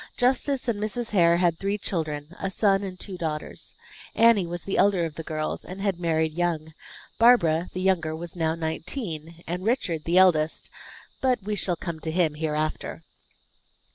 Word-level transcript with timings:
Justice 0.17 0.67
and 0.67 0.79
Mrs. 0.81 1.11
Hare 1.11 1.37
had 1.37 1.59
three 1.59 1.77
children, 1.77 2.35
a 2.39 2.49
son 2.49 2.81
and 2.81 2.99
two 2.99 3.19
daughters. 3.19 3.75
Anne 4.15 4.49
was 4.49 4.63
the 4.63 4.79
elder 4.79 5.05
of 5.05 5.13
the 5.13 5.21
girls, 5.21 5.63
and 5.63 5.79
had 5.79 5.99
married 5.99 6.33
young; 6.33 6.73
Barbara, 7.19 7.69
the 7.73 7.81
younger 7.81 8.15
was 8.15 8.35
now 8.35 8.55
nineteen, 8.55 9.43
and 9.45 9.63
Richard 9.63 10.05
the 10.05 10.17
eldest 10.17 10.71
but 11.21 11.43
we 11.43 11.55
shall 11.55 11.75
come 11.75 11.99
to 11.99 12.09
him 12.09 12.33
hereafter. 12.33 13.03